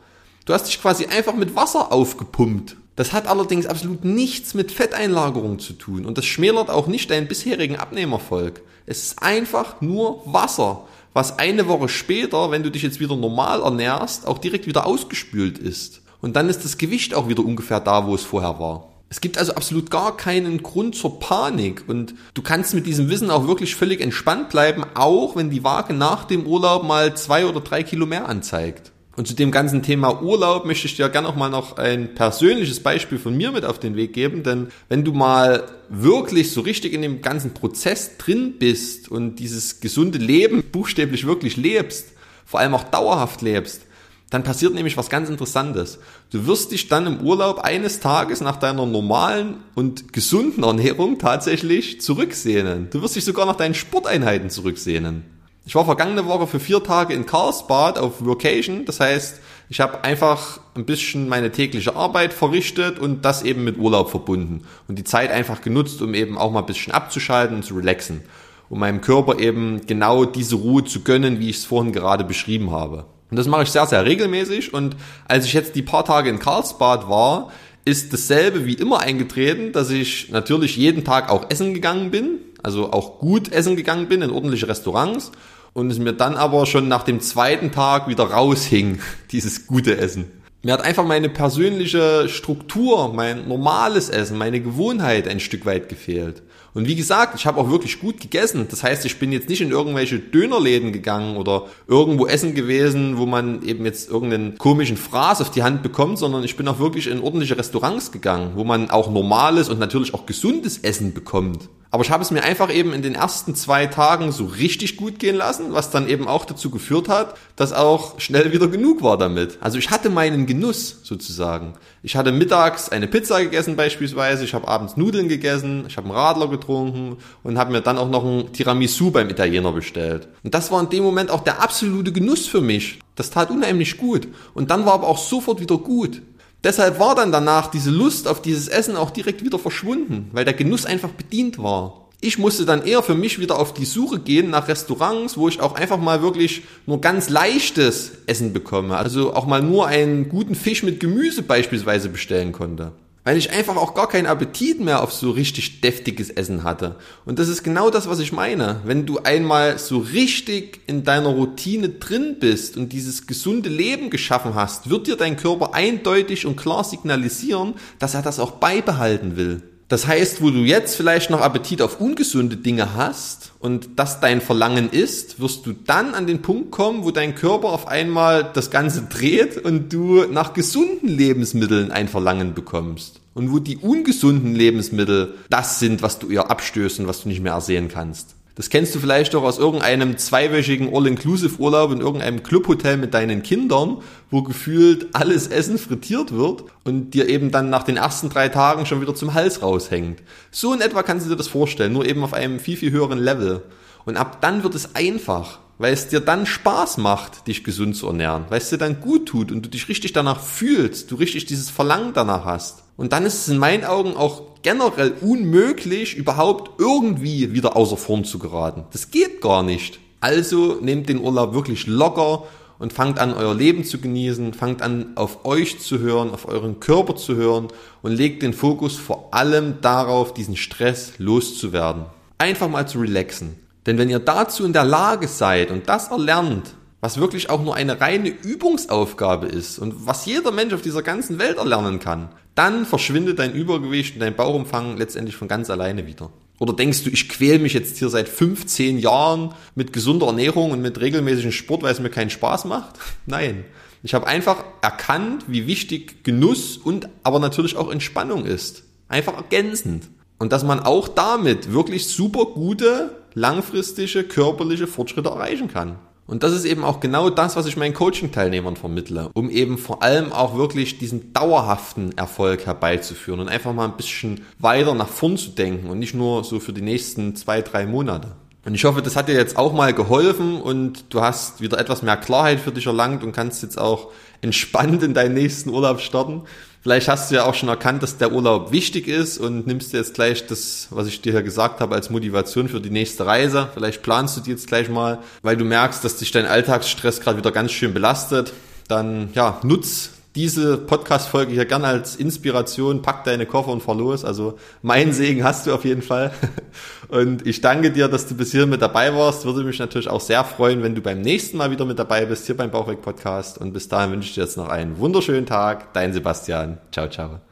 Du 0.44 0.54
hast 0.54 0.68
dich 0.68 0.82
quasi 0.82 1.06
einfach 1.06 1.34
mit 1.34 1.56
Wasser 1.56 1.94
aufgepumpt. 1.94 2.76
Das 2.96 3.14
hat 3.14 3.28
allerdings 3.28 3.66
absolut 3.66 4.04
nichts 4.04 4.54
mit 4.54 4.72
Fetteinlagerung 4.72 5.60
zu 5.60 5.74
tun 5.74 6.06
und 6.06 6.18
das 6.18 6.26
schmälert 6.26 6.70
auch 6.70 6.88
nicht 6.88 7.10
deinen 7.10 7.28
bisherigen 7.28 7.78
Abnehmerfolg. 7.78 8.62
Es 8.86 9.04
ist 9.04 9.24
einfach 9.24 9.80
nur 9.82 10.22
Wasser, 10.26 10.86
was 11.14 11.40
eine 11.40 11.68
Woche 11.68 11.90
später, 11.90 12.52
wenn 12.52 12.64
du 12.64 12.72
dich 12.72 12.84
jetzt 12.84 13.00
wieder 13.00 13.16
normal 13.16 13.62
ernährst, 13.62 14.28
auch 14.28 14.38
direkt 14.38 14.68
wieder 14.68 14.86
ausgespült 14.86 15.58
ist. 15.58 16.02
Und 16.22 16.36
dann 16.36 16.50
ist 16.50 16.64
das 16.64 16.78
Gewicht 16.78 17.14
auch 17.14 17.28
wieder 17.30 17.44
ungefähr 17.44 17.80
da, 17.80 18.06
wo 18.06 18.16
es 18.16 18.24
vorher 18.24 18.60
war. 18.60 18.90
Es 19.10 19.20
gibt 19.20 19.38
also 19.38 19.56
absolut 19.56 19.92
gar 19.92 20.16
keinen 20.16 20.64
Grund 20.64 20.96
zur 20.96 21.20
Panik 21.20 21.84
und 21.88 22.14
du 22.34 22.42
kannst 22.42 22.74
mit 22.74 22.88
diesem 22.88 23.10
Wissen 23.10 23.30
auch 23.30 23.46
wirklich 23.46 23.76
völlig 23.76 24.00
entspannt 24.00 24.50
bleiben, 24.50 24.86
auch 24.94 25.36
wenn 25.36 25.50
die 25.50 25.66
Waage 25.66 25.94
nach 25.94 26.24
dem 26.24 26.48
Urlaub 26.48 26.84
mal 26.84 27.14
zwei 27.18 27.46
oder 27.46 27.60
drei 27.60 27.84
Kilo 27.84 28.06
mehr 28.06 28.30
anzeigt. 28.30 28.94
Und 29.22 29.28
zu 29.28 29.36
dem 29.36 29.52
ganzen 29.52 29.84
Thema 29.84 30.24
Urlaub 30.24 30.66
möchte 30.66 30.88
ich 30.88 30.96
dir 30.96 31.08
gerne 31.08 31.28
auch 31.28 31.36
mal 31.36 31.48
noch 31.48 31.78
ein 31.78 32.16
persönliches 32.16 32.80
Beispiel 32.80 33.20
von 33.20 33.38
mir 33.38 33.52
mit 33.52 33.66
auf 33.66 33.78
den 33.78 33.96
Weg 33.96 34.14
geben, 34.14 34.42
denn 34.42 34.70
wenn 34.90 35.04
du 35.04 35.14
mal 35.14 35.68
wirklich 35.90 36.52
so 36.52 36.62
richtig 36.62 36.92
in 36.94 37.04
dem 37.04 37.22
ganzen 37.22 37.54
Prozess 37.54 38.18
drin 38.18 38.56
bist 38.58 39.12
und 39.12 39.36
dieses 39.36 39.80
gesunde 39.80 40.18
Leben 40.18 40.64
buchstäblich 40.64 41.28
wirklich 41.28 41.56
lebst, 41.56 42.14
vor 42.48 42.62
allem 42.62 42.74
auch 42.74 42.86
dauerhaft 42.86 43.44
lebst, 43.44 43.84
dann 44.32 44.42
passiert 44.42 44.74
nämlich 44.74 44.98
was 44.98 45.12
ganz 45.12 45.30
Interessantes. 45.30 46.00
Du 46.32 46.48
wirst 46.48 46.72
dich 46.72 46.88
dann 46.88 47.06
im 47.06 47.22
Urlaub 47.22 47.60
eines 47.60 48.00
Tages 48.00 48.42
nach 48.42 48.58
deiner 48.58 48.88
normalen 48.88 49.58
und 49.76 50.14
gesunden 50.14 50.64
Ernährung 50.64 51.20
tatsächlich 51.20 52.02
zurücksehnen. 52.02 52.88
Du 52.90 53.04
wirst 53.04 53.16
dich 53.16 53.26
sogar 53.26 53.46
nach 53.46 53.58
deinen 53.58 53.76
Sporteinheiten 53.76 54.50
zurücksehnen. 54.50 55.41
Ich 55.72 55.76
war 55.76 55.86
vergangene 55.86 56.26
Woche 56.26 56.48
für 56.48 56.60
vier 56.60 56.84
Tage 56.84 57.14
in 57.14 57.26
Karlsbad 57.26 57.98
auf 57.98 58.26
Vacation. 58.26 58.84
Das 58.84 59.00
heißt, 59.00 59.40
Ich 59.70 59.80
habe 59.80 60.04
einfach 60.04 60.60
ein 60.76 60.84
bisschen 60.84 61.30
meine 61.30 61.50
tägliche 61.50 61.96
Arbeit 61.96 62.34
verrichtet 62.34 63.00
und 63.00 63.24
das 63.24 63.44
eben 63.44 63.64
mit 63.64 63.78
Urlaub 63.78 64.10
verbunden 64.10 64.66
und 64.90 65.00
die 65.00 65.06
Zeit 65.06 65.32
einfach 65.32 65.62
genutzt, 65.62 66.02
um 66.02 66.14
eben 66.14 66.38
auch 66.38 66.52
mal 66.52 66.60
ein 66.60 66.66
bisschen 66.66 66.92
abzuschalten 66.92 67.56
und 67.56 67.64
zu 67.64 67.76
relaxen, 67.76 68.20
um 68.68 68.80
meinem 68.80 69.00
Körper 69.00 69.40
eben 69.40 69.80
genau 69.88 70.26
diese 70.26 70.58
Ruhe 70.58 70.84
zu 70.84 71.04
gönnen, 71.04 71.40
wie 71.40 71.50
ich 71.50 71.60
es 71.60 71.66
vorhin 71.66 71.94
gerade 71.94 72.26
beschrieben 72.26 72.72
habe. 72.72 73.06
Und 73.30 73.38
das 73.38 73.48
mache 73.48 73.64
ich 73.64 73.70
sehr, 73.70 73.86
sehr 73.86 74.04
regelmäßig 74.04 74.74
und 74.74 74.98
als 75.30 75.46
ich 75.46 75.54
jetzt 75.54 75.78
die 75.78 75.84
paar 75.84 76.04
Tage 76.04 76.30
in 76.30 76.40
Karlsbad 76.40 77.08
war, 77.08 77.50
ist 77.86 78.12
dasselbe 78.12 78.66
wie 78.66 78.74
immer 78.74 79.00
eingetreten, 79.00 79.72
dass 79.72 79.90
ich 79.90 80.32
natürlich 80.32 80.76
jeden 80.76 81.06
Tag 81.06 81.30
auch 81.30 81.46
essen 81.50 81.74
gegangen 81.74 82.12
bin, 82.12 82.40
also 82.62 82.92
auch 82.92 83.20
gut 83.20 83.54
essen 83.54 83.78
gegangen 83.78 84.10
bin 84.10 84.22
in 84.22 84.32
ordentliche 84.32 84.68
Restaurants 84.68 85.32
und 85.74 85.92
es 85.92 86.00
mir 86.00 86.14
dann 86.14 86.36
aber 86.36 86.66
schon 86.66 86.88
nach 86.88 87.04
dem 87.04 87.22
zweiten 87.22 87.72
Tag 87.72 88.08
wieder 88.08 88.26
raushing, 88.26 89.00
dieses 89.32 89.68
gute 89.68 89.98
Essen. 89.98 90.26
Mir 90.64 90.74
hat 90.74 90.82
einfach 90.82 91.06
meine 91.06 91.28
persönliche 91.28 92.30
Struktur, 92.30 93.12
mein 93.14 93.48
normales 93.48 94.10
Essen, 94.10 94.38
meine 94.38 94.62
Gewohnheit 94.62 95.28
ein 95.28 95.40
Stück 95.40 95.66
weit 95.66 95.90
gefehlt. 95.90 96.44
Und 96.74 96.88
wie 96.88 96.96
gesagt, 96.96 97.36
ich 97.36 97.46
habe 97.48 97.60
auch 97.60 97.70
wirklich 97.70 98.00
gut 98.00 98.22
gegessen. 98.22 98.68
Das 98.70 98.84
heißt, 98.84 99.04
ich 99.06 99.18
bin 99.18 99.32
jetzt 99.32 99.50
nicht 99.50 99.62
in 99.62 99.72
irgendwelche 99.72 100.20
Dönerläden 100.20 100.94
gegangen 100.94 101.36
oder 101.36 101.66
irgendwo 101.88 102.28
essen 102.28 102.54
gewesen, 102.54 103.18
wo 103.18 103.26
man 103.26 103.64
eben 103.64 103.84
jetzt 103.86 104.10
irgendeinen 104.10 104.58
komischen 104.58 104.98
Fraß 104.98 105.42
auf 105.42 105.52
die 105.52 105.64
Hand 105.64 105.84
bekommt, 105.84 106.20
sondern 106.20 106.44
ich 106.44 106.56
bin 106.56 106.68
auch 106.68 106.80
wirklich 106.80 107.08
in 107.08 107.22
ordentliche 107.22 107.58
Restaurants 107.58 108.12
gegangen, 108.12 108.52
wo 108.56 108.64
man 108.64 108.90
auch 108.90 109.12
normales 109.12 109.68
und 109.68 109.80
natürlich 109.80 110.14
auch 110.14 110.28
gesundes 110.28 110.78
Essen 110.78 111.14
bekommt. 111.14 111.70
Aber 111.94 112.04
ich 112.04 112.10
habe 112.10 112.24
es 112.24 112.32
mir 112.32 112.42
einfach 112.42 112.74
eben 112.74 112.94
in 112.94 113.02
den 113.02 113.16
ersten 113.16 113.54
zwei 113.54 113.86
Tagen 113.86 114.32
so 114.32 114.46
richtig 114.46 114.96
gut 114.96 115.20
gehen 115.20 115.36
lassen, 115.36 115.74
was 115.74 115.92
dann 115.92 116.08
eben 116.08 116.26
auch 116.26 116.46
dazu 116.46 116.72
geführt 116.72 117.10
hat, 117.10 117.36
dass 117.58 117.74
auch 117.74 118.18
schnell 118.18 118.54
wieder 118.54 118.70
genug 118.70 119.04
war 119.04 119.18
damit. 119.18 119.58
Also 119.60 119.78
ich 119.78 119.92
hatte 119.92 120.10
meinen 120.10 120.46
Genuss 120.46 121.02
sozusagen. 121.04 121.74
Ich 122.02 122.16
hatte 122.16 122.32
mittags 122.32 122.88
eine 122.88 123.08
Pizza 123.08 123.42
gegessen 123.44 123.76
beispielsweise, 123.76 124.46
ich 124.46 124.54
habe 124.54 124.70
abends 124.70 124.96
Nudeln 124.96 125.28
gegessen, 125.28 125.84
ich 125.86 125.98
habe 125.98 126.08
einen 126.08 126.16
Radler 126.16 126.48
getrunken 126.48 127.18
und 127.44 127.58
habe 127.58 127.74
mir 127.74 127.82
dann 127.82 127.98
auch 127.98 128.10
noch 128.10 128.24
ein 128.24 128.54
Tiramisu 128.54 129.12
beim 129.12 129.30
Italiener 129.30 129.74
bestellt. 129.74 130.30
Und 130.44 130.54
das 130.54 130.72
war 130.72 130.82
in 130.82 130.90
dem 130.90 131.04
Moment 131.04 131.30
auch 131.30 131.44
der 131.44 131.62
absolute 131.62 132.14
Genuss 132.14 132.48
für 132.48 132.62
mich. 132.62 133.00
Das 133.16 133.32
tat 133.32 133.52
unheimlich 133.52 133.98
gut. 133.98 134.30
Und 134.54 134.72
dann 134.72 134.86
war 134.86 134.94
aber 134.94 135.08
auch 135.08 135.18
sofort 135.18 135.60
wieder 135.60 135.78
gut. 135.78 136.22
Deshalb 136.64 137.00
war 137.00 137.16
dann 137.16 137.32
danach 137.32 137.72
diese 137.72 137.90
Lust 137.90 138.28
auf 138.28 138.42
dieses 138.42 138.68
Essen 138.68 138.96
auch 138.96 139.10
direkt 139.10 139.44
wieder 139.44 139.58
verschwunden, 139.58 140.30
weil 140.32 140.46
der 140.46 140.54
Genuss 140.54 140.86
einfach 140.86 141.10
bedient 141.10 141.58
war. 141.58 142.10
Ich 142.24 142.38
musste 142.38 142.66
dann 142.66 142.86
eher 142.86 143.02
für 143.02 143.16
mich 143.16 143.40
wieder 143.40 143.58
auf 143.58 143.74
die 143.74 143.86
Suche 143.86 144.20
gehen 144.20 144.52
nach 144.52 144.68
Restaurants, 144.68 145.38
wo 145.38 145.48
ich 145.48 145.60
auch 145.60 145.74
einfach 145.74 145.98
mal 145.98 146.22
wirklich 146.22 146.62
nur 146.86 147.02
ganz 147.02 147.30
leichtes 147.30 148.12
Essen 148.28 148.54
bekomme. 148.54 148.96
Also 148.96 149.34
auch 149.34 149.48
mal 149.48 149.64
nur 149.64 149.88
einen 149.88 150.30
guten 150.30 150.54
Fisch 150.54 150.84
mit 150.84 151.00
Gemüse 151.00 151.42
beispielsweise 151.42 152.10
bestellen 152.10 152.52
konnte 152.52 152.92
weil 153.24 153.38
ich 153.38 153.52
einfach 153.52 153.76
auch 153.76 153.94
gar 153.94 154.08
keinen 154.10 154.26
Appetit 154.26 154.80
mehr 154.80 155.04
auf 155.04 155.14
so 155.14 155.32
richtig 155.32 155.82
deftiges 155.82 156.30
Essen 156.30 156.64
hatte. 156.64 156.96
Und 157.26 157.40
das 157.40 157.48
ist 157.48 157.64
genau 157.64 157.90
das, 157.90 158.10
was 158.10 158.20
ich 158.20 158.32
meine. 158.32 158.82
Wenn 158.84 159.06
du 159.06 159.20
einmal 159.20 159.78
so 159.78 160.00
richtig 160.00 160.82
in 160.88 161.04
deiner 161.04 161.30
Routine 161.30 161.90
drin 161.90 162.38
bist 162.40 162.78
und 162.78 162.94
dieses 162.94 163.28
gesunde 163.28 163.70
Leben 163.70 164.10
geschaffen 164.10 164.56
hast, 164.56 164.90
wird 164.90 165.08
dir 165.08 165.18
dein 165.18 165.38
Körper 165.38 165.74
eindeutig 165.74 166.46
und 166.46 166.56
klar 166.56 166.84
signalisieren, 166.84 167.76
dass 168.00 168.14
er 168.14 168.22
das 168.22 168.40
auch 168.40 168.52
beibehalten 168.52 169.36
will. 169.36 169.62
Das 169.92 170.08
heißt, 170.08 170.42
wo 170.42 170.52
du 170.52 170.60
jetzt 170.60 170.96
vielleicht 170.96 171.30
noch 171.32 171.42
Appetit 171.42 171.82
auf 171.82 172.00
ungesunde 172.00 172.56
Dinge 172.56 172.96
hast 172.96 173.52
und 173.60 173.90
das 173.98 174.22
dein 174.22 174.40
Verlangen 174.40 174.90
ist, 174.90 175.42
wirst 175.42 175.66
du 175.66 175.74
dann 175.74 176.14
an 176.14 176.28
den 176.28 176.42
Punkt 176.42 176.72
kommen, 176.72 177.04
wo 177.04 177.12
dein 177.12 177.36
Körper 177.36 177.68
auf 177.68 177.90
einmal 177.90 178.50
das 178.54 178.72
Ganze 178.72 179.02
dreht 179.02 179.58
und 179.58 179.92
du 179.92 180.28
nach 180.32 180.54
gesunden 180.54 181.10
Lebensmitteln 181.10 181.92
ein 181.92 182.08
Verlangen 182.08 182.54
bekommst. 182.54 183.20
Und 183.34 183.52
wo 183.52 183.60
die 183.60 183.76
ungesunden 183.76 184.56
Lebensmittel 184.56 185.34
das 185.50 185.82
sind, 185.82 186.02
was 186.02 186.20
du 186.20 186.30
ihr 186.30 186.50
abstößt 186.50 187.02
und 187.02 187.08
was 187.08 187.24
du 187.24 187.28
nicht 187.28 187.42
mehr 187.42 187.52
ersehen 187.52 187.90
kannst. 187.90 188.36
Das 188.56 188.70
kennst 188.70 188.94
du 188.94 189.00
vielleicht 189.00 189.34
auch 189.34 189.44
aus 189.44 189.58
irgendeinem 189.58 190.18
zweiwöchigen 190.18 190.94
All-Inclusive-Urlaub 190.94 191.92
in 191.94 192.02
irgendeinem 192.02 192.44
Clubhotel 192.44 192.98
mit 192.98 193.14
deinen 193.14 193.44
Kindern, 193.44 193.98
wo 194.30 194.44
gefühlt 194.44 195.08
alles 195.14 195.48
Essen 195.48 195.78
frittiert 195.78 196.34
wird 196.34 196.66
und 196.84 197.12
dir 197.12 197.30
eben 197.30 197.52
dann 197.52 197.70
nach 197.70 197.84
den 197.84 197.98
ersten 197.98 198.30
drei 198.30 198.50
Tagen 198.50 198.86
schon 198.86 199.02
wieder 199.02 199.16
zum 199.16 199.34
Hals 199.34 199.62
raushängt. 199.62 200.22
So 200.52 200.74
in 200.74 200.82
etwa 200.82 201.02
kannst 201.02 201.26
du 201.26 201.30
dir 201.30 201.38
das 201.38 201.48
vorstellen, 201.48 201.94
nur 201.94 202.06
eben 202.06 202.24
auf 202.24 202.34
einem 202.34 202.60
viel, 202.60 202.76
viel 202.76 202.92
höheren 202.92 203.20
Level. 203.20 203.64
Und 204.06 204.18
ab 204.18 204.42
dann 204.42 204.64
wird 204.64 204.76
es 204.76 204.96
einfach, 204.96 205.60
weil 205.78 205.94
es 205.94 206.08
dir 206.08 206.20
dann 206.20 206.46
Spaß 206.46 206.98
macht, 206.98 207.48
dich 207.48 207.64
gesund 207.64 207.96
zu 207.96 208.08
ernähren, 208.08 208.46
weil 208.50 208.60
es 208.60 208.70
dir 208.70 208.78
dann 208.78 209.00
gut 209.00 209.28
tut 209.28 209.52
und 209.52 209.66
du 209.66 209.70
dich 209.70 209.88
richtig 209.88 210.12
danach 210.14 210.40
fühlst, 210.40 211.10
du 211.10 211.16
richtig 211.16 211.46
dieses 211.46 211.70
Verlangen 211.70 212.12
danach 212.14 212.46
hast. 212.46 212.84
Und 213.02 213.14
dann 213.14 213.26
ist 213.26 213.34
es 213.34 213.48
in 213.48 213.58
meinen 213.58 213.84
Augen 213.84 214.16
auch 214.16 214.44
generell 214.62 215.16
unmöglich, 215.22 216.16
überhaupt 216.16 216.80
irgendwie 216.80 217.52
wieder 217.52 217.76
außer 217.76 217.98
Form 217.98 218.26
zu 218.26 218.38
geraten. 218.38 218.84
Das 218.92 219.10
geht 219.10 219.42
gar 219.42 219.64
nicht. 219.64 220.00
Also 220.20 220.78
nehmt 220.80 221.10
den 221.10 221.20
Urlaub 221.20 221.56
wirklich 221.56 221.88
locker 221.88 222.44
und 222.78 222.94
fangt 222.94 223.18
an, 223.18 223.34
euer 223.34 223.56
Leben 223.56 223.84
zu 223.86 223.98
genießen, 223.98 224.54
fangt 224.54 224.84
an, 224.84 225.14
auf 225.16 225.46
euch 225.46 225.80
zu 225.80 225.98
hören, 225.98 226.30
auf 226.30 226.48
euren 226.48 226.80
Körper 226.80 227.16
zu 227.16 227.34
hören 227.36 227.70
und 228.04 228.12
legt 228.12 228.44
den 228.44 228.54
Fokus 228.54 228.98
vor 228.98 229.30
allem 229.34 229.82
darauf, 229.82 230.36
diesen 230.36 230.56
Stress 230.56 231.14
loszuwerden. 231.18 232.06
Einfach 232.38 232.70
mal 232.70 232.88
zu 232.88 233.00
relaxen. 233.00 233.56
Denn 233.88 233.98
wenn 233.98 234.12
ihr 234.12 234.20
dazu 234.20 234.64
in 234.64 234.74
der 234.74 234.86
Lage 234.86 235.28
seid 235.28 235.72
und 235.72 235.90
das 235.90 236.10
erlernt, 236.10 236.76
was 237.02 237.20
wirklich 237.20 237.50
auch 237.50 237.62
nur 237.62 237.76
eine 237.76 238.00
reine 238.00 238.30
Übungsaufgabe 238.30 239.48
ist 239.48 239.80
und 239.80 240.06
was 240.06 240.26
jeder 240.26 240.52
Mensch 240.52 240.74
auf 240.74 240.82
dieser 240.82 241.02
ganzen 241.02 241.40
Welt 241.40 241.58
erlernen 241.58 242.00
kann, 242.00 242.30
dann 242.56 242.86
verschwindet 242.86 243.40
dein 243.40 243.54
Übergewicht 243.54 244.14
und 244.16 244.22
dein 244.22 244.36
Bauchumfang 244.36 244.98
letztendlich 244.98 245.36
von 245.36 245.48
ganz 245.48 245.70
alleine 245.70 246.06
wieder. 246.06 246.30
Oder 246.60 246.74
denkst 246.74 247.04
du, 247.04 247.10
ich 247.10 247.28
quäle 247.28 247.58
mich 247.58 247.74
jetzt 247.74 247.98
hier 247.98 248.10
seit 248.10 248.30
15 248.30 249.00
Jahren 249.00 249.56
mit 249.74 249.94
gesunder 249.94 250.28
Ernährung 250.28 250.70
und 250.70 250.82
mit 250.82 251.02
regelmäßigem 251.02 251.52
Sport, 251.52 251.82
weil 251.82 251.92
es 251.92 252.00
mir 252.00 252.12
keinen 252.12 252.30
Spaß 252.30 252.66
macht? 252.66 253.00
Nein. 253.26 253.66
Ich 254.04 254.14
habe 254.14 254.28
einfach 254.28 254.64
erkannt, 254.82 255.46
wie 255.48 255.68
wichtig 255.68 256.24
Genuss 256.24 256.78
und 256.78 257.10
aber 257.24 257.40
natürlich 257.40 257.78
auch 257.78 257.92
Entspannung 257.92 258.46
ist. 258.46 258.84
Einfach 259.08 259.36
ergänzend. 259.38 260.10
Und 260.38 260.52
dass 260.52 260.64
man 260.64 260.80
auch 260.80 261.08
damit 261.08 261.72
wirklich 261.72 262.08
super 262.08 262.46
gute, 262.46 263.16
langfristige, 263.34 264.24
körperliche 264.24 264.88
Fortschritte 264.88 265.30
erreichen 265.30 265.68
kann. 265.68 265.98
Und 266.28 266.44
das 266.44 266.54
ist 266.54 266.66
eben 266.66 266.84
auch 266.84 267.00
genau 267.00 267.30
das, 267.30 267.56
was 267.56 267.66
ich 267.66 267.76
meinen 267.76 267.94
Coaching-Teilnehmern 267.94 268.78
vermittle, 268.78 269.30
um 269.34 269.50
eben 269.50 269.78
vor 269.78 270.02
allem 270.02 270.32
auch 270.32 270.56
wirklich 270.56 270.98
diesen 270.98 271.34
dauerhaften 271.34 272.18
Erfolg 272.18 272.66
herbeizuführen 272.66 273.42
und 273.42 273.50
einfach 273.50 273.74
mal 273.74 273.86
ein 273.86 273.98
bisschen 273.98 274.46
weiter 274.60 274.94
nach 274.96 275.10
vorn 275.10 275.38
zu 275.38 275.50
denken 275.50 275.90
und 275.90 276.00
nicht 276.00 276.14
nur 276.14 276.44
so 276.44 276.60
für 276.60 276.74
die 276.74 276.82
nächsten 276.82 277.36
zwei, 277.36 277.62
drei 277.62 277.86
Monate. 277.86 278.30
Und 278.64 278.76
ich 278.76 278.86
hoffe, 278.86 279.02
das 279.02 279.16
hat 279.16 279.28
dir 279.28 279.34
jetzt 279.34 279.58
auch 279.58 279.74
mal 279.74 279.92
geholfen 279.92 280.62
und 280.62 281.06
du 281.10 281.22
hast 281.22 281.62
wieder 281.62 281.80
etwas 281.80 282.04
mehr 282.04 282.18
Klarheit 282.18 282.60
für 282.60 282.72
dich 282.72 282.86
erlangt 282.86 283.24
und 283.24 283.32
kannst 283.32 283.64
jetzt 283.64 283.80
auch 283.80 284.12
entspannt 284.42 285.02
in 285.02 285.16
deinen 285.16 285.34
nächsten 285.34 285.70
Urlaub 285.72 286.00
starten. 286.00 286.44
Vielleicht 286.82 287.08
hast 287.08 287.30
du 287.30 287.36
ja 287.36 287.46
auch 287.46 287.54
schon 287.54 287.70
erkannt, 287.70 288.02
dass 288.02 288.18
der 288.18 288.32
Urlaub 288.32 288.72
wichtig 288.72 289.08
ist 289.08 289.38
und 289.38 289.68
nimmst 289.68 289.94
dir 289.94 289.98
jetzt 289.98 290.16
gleich 290.16 290.48
das, 290.48 290.88
was 290.90 291.06
ich 291.06 291.22
dir 291.22 291.32
hier 291.32 291.44
gesagt 291.44 291.80
habe, 291.80 291.94
als 291.94 292.10
Motivation 292.10 292.70
für 292.70 292.82
die 292.82 292.90
nächste 292.90 293.28
Reise. 293.28 293.70
Vielleicht 293.76 294.02
planst 294.02 294.38
du 294.38 294.42
die 294.42 294.50
jetzt 294.50 294.66
gleich 294.66 294.90
mal, 294.90 295.20
weil 295.44 295.58
du 295.58 295.64
merkst, 295.64 296.04
dass 296.04 296.18
dich 296.18 296.32
dein 296.32 296.48
Alltagsstress 296.48 297.22
gerade 297.22 297.38
wieder 297.38 297.52
ganz 297.52 297.72
schön 297.72 297.94
belastet. 297.94 298.54
Dann 298.88 299.30
ja, 299.36 299.60
nutz 299.62 300.10
diese 300.36 300.78
Podcast-Folge 300.78 301.52
hier 301.52 301.66
gerne 301.66 301.88
als 301.88 302.16
Inspiration, 302.16 303.02
pack 303.02 303.26
deine 303.26 303.46
Koffer 303.46 303.72
und 303.72 303.84
fahr 303.84 303.96
los. 303.96 304.24
Also 304.24 304.58
mein 304.82 305.12
Segen 305.12 305.44
hast 305.44 305.68
du 305.68 305.74
auf 305.74 305.84
jeden 305.84 306.02
Fall. 306.02 306.32
Und 307.10 307.46
ich 307.46 307.60
danke 307.60 307.92
dir, 307.92 308.08
dass 308.08 308.26
du 308.28 308.36
bis 308.36 308.52
hier 308.52 308.66
mit 308.66 308.82
dabei 308.82 309.14
warst. 309.14 309.44
Würde 309.44 309.66
mich 309.66 309.80
natürlich 309.80 310.08
auch 310.08 310.22
sehr 310.22 310.46
freuen, 310.46 310.82
wenn 310.82 310.96
du 310.96 311.02
beim 311.02 311.20
nächsten 311.20 311.58
Mal 311.58 311.70
wieder 311.70 311.84
mit 311.84 312.00
dabei 312.00 312.26
bist, 312.26 312.46
hier 312.46 312.56
beim 312.56 312.72
Bauchweg 312.72 313.02
Podcast. 313.02 313.58
Und 313.58 313.74
bis 313.74 313.90
dahin 313.90 314.12
wünsche 314.12 314.30
ich 314.30 314.36
dir 314.36 314.44
jetzt 314.44 314.56
noch 314.56 314.70
einen 314.70 314.98
wunderschönen 314.98 315.46
Tag. 315.46 315.92
Dein 315.94 316.14
Sebastian. 316.14 316.78
Ciao, 316.92 317.10
ciao. 317.10 317.51